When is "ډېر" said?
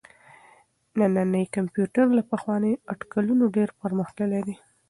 3.55-3.69